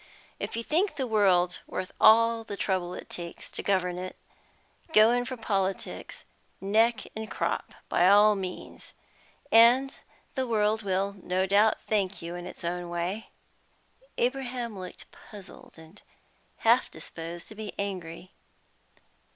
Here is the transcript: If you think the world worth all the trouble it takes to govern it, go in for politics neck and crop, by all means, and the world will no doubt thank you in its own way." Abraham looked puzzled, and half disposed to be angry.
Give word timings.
If 0.39 0.55
you 0.55 0.63
think 0.63 0.95
the 0.95 1.05
world 1.05 1.59
worth 1.67 1.91
all 2.01 2.43
the 2.43 2.57
trouble 2.57 2.95
it 2.95 3.07
takes 3.07 3.51
to 3.51 3.61
govern 3.61 3.99
it, 3.99 4.17
go 4.93 5.11
in 5.11 5.25
for 5.25 5.37
politics 5.37 6.25
neck 6.59 7.03
and 7.15 7.29
crop, 7.29 7.75
by 7.87 8.07
all 8.07 8.33
means, 8.35 8.95
and 9.51 9.93
the 10.33 10.47
world 10.47 10.81
will 10.81 11.13
no 11.13 11.45
doubt 11.45 11.81
thank 11.85 12.19
you 12.19 12.33
in 12.33 12.47
its 12.47 12.63
own 12.65 12.89
way." 12.89 13.29
Abraham 14.17 14.79
looked 14.79 15.05
puzzled, 15.11 15.77
and 15.77 16.01
half 16.57 16.89
disposed 16.89 17.47
to 17.49 17.53
be 17.53 17.73
angry. 17.77 18.33